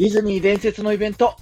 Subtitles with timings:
[0.00, 1.36] ディズニー伝説のイベント。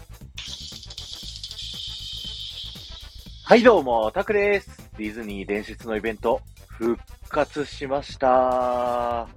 [3.44, 4.90] はい、どうも、タクです。
[4.98, 6.98] ディズニー伝説のイベント、復
[7.28, 9.28] 活しました。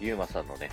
[0.00, 0.68] ゆうまさんのね、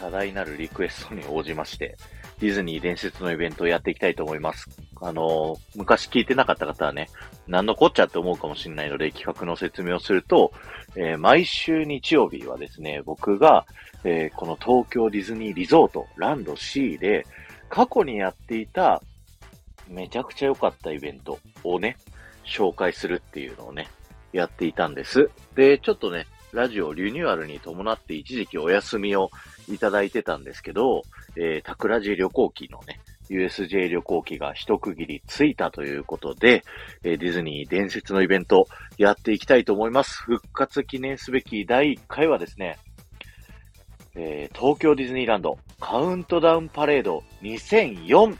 [0.00, 1.98] 多大なるリクエストに応じまして、
[2.40, 4.68] ディズニー伝説のイベントをやっていきたいと思います。
[5.00, 7.08] あの昔聞いてなかった方はね、
[7.46, 10.52] 何のこっちゃって思うかもしれないので、企画の説明をすると、
[10.96, 13.66] えー毎週日曜日はですね、僕が、
[14.04, 17.26] えーこの東京ディズニーリゾート、ランド C で、
[17.68, 19.02] 過去にやっていた、
[19.88, 21.96] めちゃくちゃ良かったイベントをね、
[22.44, 23.88] 紹介するっていうのをね、
[24.32, 25.30] やっていたんです。
[25.54, 29.30] で、ちょっとね、ラジオリニューアルに伴って一時期お休みを
[29.68, 31.02] いただいてたんですけど、
[31.36, 36.64] えー、タクラジ旅行機のね、USJ 旅行機が一区切りついたということで、
[37.02, 38.66] えーディズニー伝説のイベント
[38.96, 40.22] やっていきたいと思います。
[40.22, 42.78] 復活記念すべき第1回はですね、
[44.14, 48.36] えー東京ディズニーランドカウントダウンパレード2004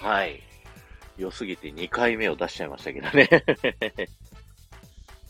[0.00, 0.42] はい。
[1.16, 3.28] 良すぎて2回目を出しちゃいましたけどね。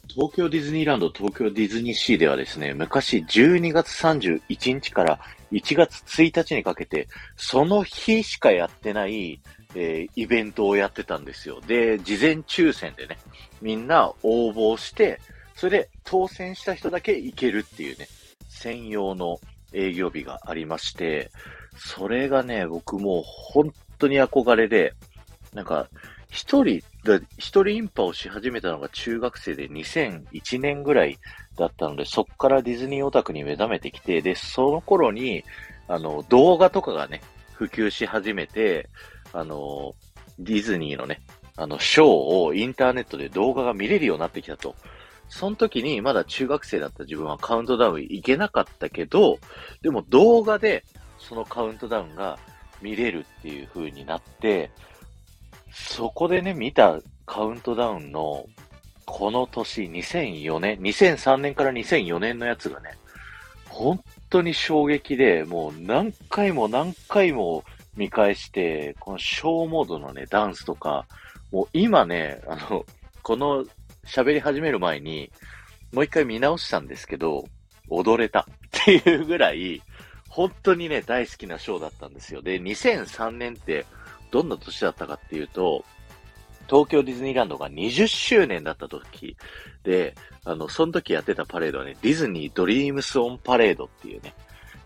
[0.08, 5.18] 東京ディズニーランド、東京ディズニーシーではですね、昔12月31日から
[5.50, 9.40] 1月1日にかけて、その日しかやってない、
[9.74, 11.60] えーイベントをやってたんですよ。
[11.66, 13.18] で、事前抽選でね、
[13.60, 15.20] みんな応募して、
[15.56, 18.06] それで当選した人だけ行けるっていうね、
[18.48, 19.40] 専用の
[19.72, 21.30] 営業日がありまして、
[21.76, 24.94] それがね、僕もう本当に憧れで、
[25.54, 25.88] なんか、
[26.30, 26.82] 一人、
[27.38, 31.18] 一人インパをし始めたのが中学生で2001年ぐらい
[31.56, 35.44] だったので、そっからディズニーオタクに目覚めてきて、で、その頃に、
[35.86, 38.88] あの、動画とかがね、普及し始めて、
[39.32, 39.94] あの、
[40.40, 41.20] ディズニーのね、
[41.56, 44.74] あの、ショーをインターネットで動画が見れるようになってきたと。
[45.28, 49.38] その時にまだ中学生だった自分はカウントダウン行けなかったけど、
[49.82, 50.84] でも動画で
[51.18, 52.38] そのカウントダウンが
[52.82, 54.70] 見れるっていう風になって、
[55.74, 58.46] そこでね、見たカウントダウンの、
[59.04, 62.92] この年、2004年、2003年から2004年のやつがね、
[63.68, 67.64] 本当に衝撃で、もう何回も何回も
[67.96, 71.06] 見返して、このショーモードのね、ダンスとか、
[71.50, 72.86] もう今ね、あの、
[73.22, 73.64] この
[74.06, 75.32] 喋り始める前に、
[75.92, 77.46] もう一回見直したんですけど、
[77.88, 79.82] 踊れたっていうぐらい、
[80.28, 82.42] 本当にね、大好きなショーだったんですよ。
[82.42, 83.86] で、2003年って、
[84.34, 85.84] どんな年だったかっていうと、
[86.66, 89.36] 東京ディズニーランドが20周年だった時
[89.84, 94.34] で、あの、その時やってたパレードはね、ディズニードリームスオンパレードっていうね、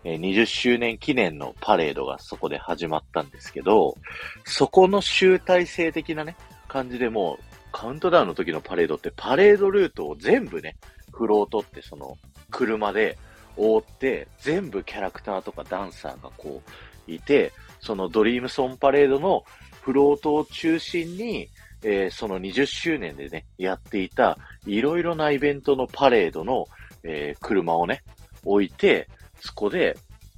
[0.03, 3.97] 20周年記念のパレードがそこで始まったんですけど、
[4.45, 6.35] そこの集大成的なね、
[6.67, 10.75] 感じでもう、カウントダウンの時のパレードってパレードルートを全部ね、
[11.11, 12.19] フロートってその、
[12.51, 13.17] 車で
[13.57, 16.61] 覆って、全部キャラクターとかダンサーがこ
[17.07, 19.43] う、いて、そのドリームソンパレードの
[19.81, 21.49] フロートを中心に、
[21.81, 26.67] えーその20周年でね、やっていた、いろいろなイベントのパレードの、
[27.03, 28.03] えー車をね、
[28.43, 29.07] 置いて、
[29.39, 29.97] そこで、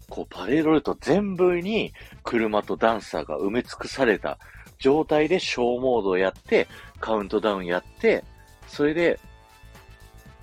[0.10, 1.94] こう、パレードルート全部に
[2.24, 4.38] 車とダンサーが埋め尽くされた
[4.78, 6.68] 状態でショーモードをやって、
[7.00, 8.24] カウントダウンやって、
[8.68, 9.20] それで、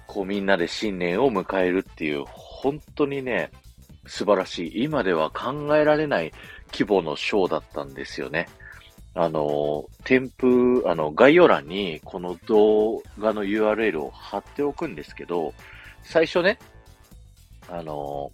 [0.07, 3.51] こうみんなで新年を迎えるっていう、本当にね、
[4.09, 4.85] 素晴らしい。
[4.85, 6.33] 今では考えられない
[6.73, 8.49] 規模のショーだったんですよね。
[9.15, 15.55] あの、添付、あの、概要欄にこの動画の URL を貼っておくんですけど、
[16.05, 16.59] 最初ね、
[17.69, 18.31] あの、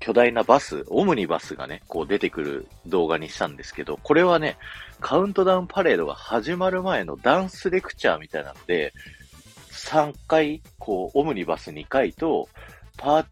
[0.00, 4.58] 巨大なバス、オムニバスがね、こう出てくる動画にしたんですけど、これはね、
[5.00, 8.92] カウントダウンパレードが始まる前のダンスレクチャーみたいなので、
[9.70, 12.48] 3回、こう、オムニバス2回と、
[12.96, 13.26] パー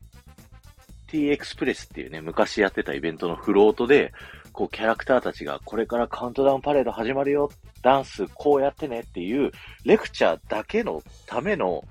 [1.13, 4.13] ティーエクスプレスっていうね、昔やってたイベントのフロートで、
[4.53, 7.51] こう、キャラクターたちが、これからカウントダウンパレード始まるよ、
[7.83, 9.53] ダンスこうやってねっていう、
[9.85, 11.85] レクチャーだけのための、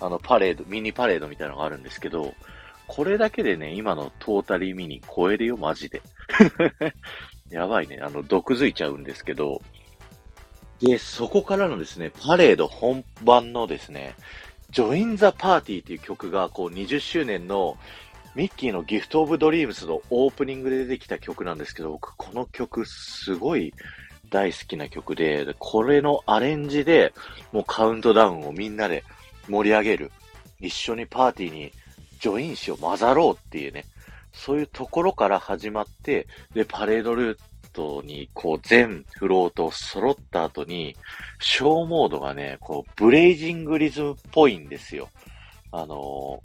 [0.00, 2.34] あの、パレード、ミニパレードみたいなのがあるんですけど、
[2.86, 6.00] これだけでね、今のトータリーミニ超えるよ、マジで。
[7.52, 8.00] やばいね。
[8.02, 9.60] あの、毒づいちゃうんですけど、
[10.80, 14.14] で、そこからのですね、パレード本番のですね、
[14.70, 17.76] ジョイン・ザ・パーティーっていう曲が、こう、20周年の
[18.38, 23.74] ミッキーのギフト・オブ・ドリームスのオープニングで出てきた曲なんですけど、僕、この曲、すごい
[24.30, 27.12] 大好きな曲で、これのアレンジで、
[27.50, 29.02] もうカウントダウンをみんなで
[29.48, 30.12] 盛り上げる。
[30.60, 31.72] 一緒にパーティーに
[32.20, 33.86] ジョインしよう、混ざろうっていうね、
[34.32, 37.38] そういうところから始まって、で、パレードルー
[37.72, 40.94] トに、こう、全フロート揃った後に、
[41.40, 45.08] ショーモードがね、こう、ブレイジングリズムっぽいんですよ。
[45.72, 46.40] あの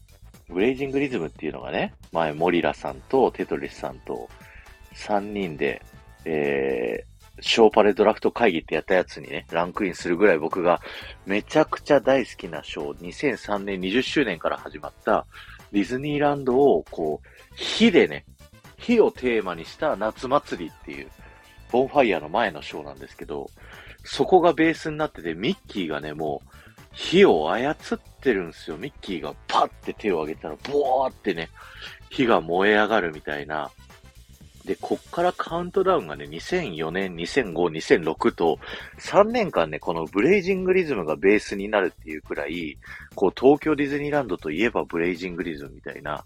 [0.50, 4.30] ブレイジングリズムっていうのがね、前、モリラさんとテトリスさんと
[4.95, 5.81] 3人で、
[6.25, 10.81] えー、ショーパレドラフト会議ってやったやつにね、ランクインするぐらい僕が
[11.25, 15.25] めちゃくちゃ大好きなショー、2003年20周年から始まった
[15.72, 18.25] ディズニーランドを、こう、火でね、
[18.78, 21.10] 火をテーマにした夏祭りっていう、
[21.72, 23.50] ボンファイヤーの前のショーなんですけど、
[24.04, 26.48] そこがベースになってて、ミッキーがね、もう、
[26.94, 27.75] 火を操っ
[28.22, 28.78] てるんですよ。
[28.78, 31.50] ミッキーがパッて手を挙げたら、ボーってね、
[32.10, 33.72] 火が燃え上がるみたいな。
[34.66, 38.60] で、こっからカウントダウンがね、2004年、2005、2006と、
[39.00, 42.78] 3年間ね、このブレイジングリズムがベースになるっていうくらい、
[43.16, 46.24] こう、東京ディズニーランドといえばブレイジングリズムみたいな、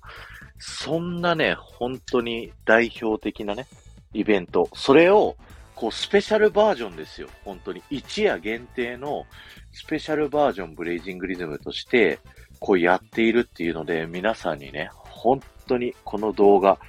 [0.60, 3.66] そんなね、本当に代表的なね、
[4.14, 4.70] イベント。
[4.74, 5.36] それを、
[5.78, 7.30] こう、スペシャルバージョンですよ。
[7.46, 7.84] 本当に。
[7.92, 9.26] 一夜限定の
[9.72, 12.20] スペシャルバージョンブレイジングリズムとして、
[12.60, 16.80] こうやっているっていうので、皆さんにね、本当にこの動画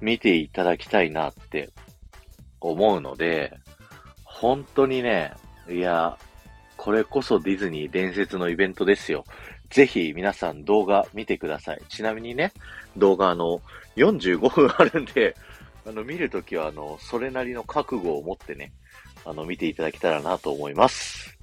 [0.00, 1.70] 見ていただきたいなって
[2.60, 3.56] 思うので、
[4.24, 5.34] 本当にね、
[5.70, 6.18] いや、
[6.76, 9.24] これこそディズニー伝説のイベントですよ。
[9.70, 11.82] ぜひ皆さん動画見てください。
[11.88, 12.52] ちなみにね、
[12.96, 13.62] 動画あの、
[13.94, 15.36] 45分あるんで、
[15.84, 18.72] あの、見るときはあの、それなりの覚悟を持ってね、
[19.24, 21.36] あの、見ていただけたらなと思います。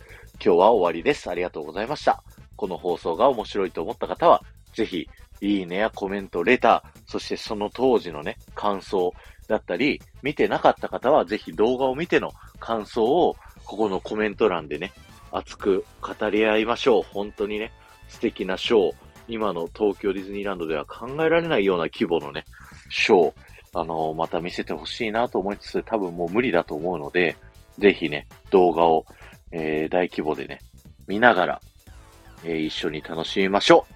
[0.44, 1.30] 今日は終わりです。
[1.30, 2.24] ありがとうございました。
[2.56, 4.42] この放送が面白いと思った方は、
[4.74, 5.10] ぜひ、
[5.42, 9.14] いいねやコメント、レター、そしてその当時のね、感想
[9.48, 14.94] だったり、見てなかった方は、ぜひ動画を見ての感想を、ここのコメント欄でね、
[15.32, 17.04] 熱く語り合いましょう。
[17.04, 17.74] 本当にね、
[18.08, 18.94] 素敵なショー。
[19.28, 22.46] 今の東京ディズニーランドでは考えられないような規模のね、
[22.90, 23.34] ショー、
[23.74, 27.36] あの、また見せてほしいなと思いつつ、多分もう無理だと思うので、
[27.78, 29.06] ぜひね、動画を
[29.52, 30.60] えー、大規模でね、
[31.08, 31.62] 見ながら、
[32.44, 33.94] えー、一緒に楽しみましょう。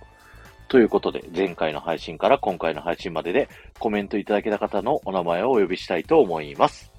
[0.67, 3.47] ということで、前回の配信から今回の配信までで
[3.77, 6.91] コメントいただけた方のお名前をお呼びしたいと思います。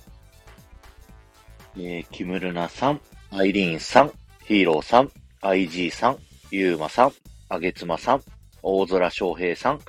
[1.76, 3.00] えー、キムルナさん、
[3.32, 4.12] アイリーンさん、
[4.44, 5.10] ヒーローさん、
[5.42, 6.18] IG さん、
[6.52, 7.12] ユーマさん、
[7.48, 8.22] あげつまさん、
[8.62, 9.80] 大空翔平さん、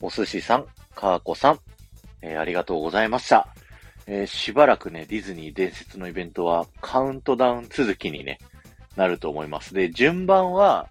[0.00, 1.58] お寿司さん、カーコさん、
[2.24, 3.48] えー、ありがとうございました。
[4.06, 8.38] えー、しばらくね、ディズニー伝説のイベントはカウントダウン続きにね、
[8.96, 9.74] なると思います。
[9.74, 10.88] で、順番は、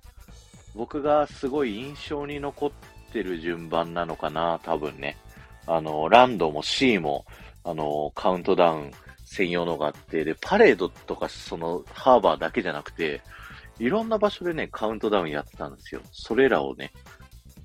[0.76, 2.72] 僕がすごい印象に残っ
[3.12, 5.18] てる順番なのかな、多分ね。
[5.66, 7.26] あの、ランドも C も、
[7.64, 8.92] あの、カウントダウン
[9.26, 13.22] 専用のがあって、で、パレードとか、その、ハーバーだけじゃなくて、
[13.80, 16.02] いろんな場所でね、カウントダウンやってたんですよ。
[16.12, 16.92] それらをね、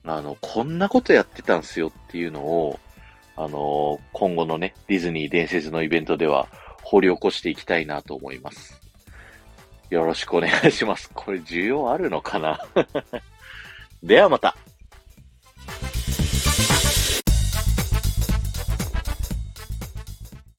[0.05, 2.79] あの、こんなことやってたんすよっていうのを、
[3.41, 6.49] あの、今後のね、ディズニー伝説のイベントでは
[6.83, 8.81] 掘り起こしていきたいなと思います。
[9.91, 11.09] よろしくお願いします。
[11.15, 12.59] これ需要あるのかな？
[14.03, 14.57] ではまた。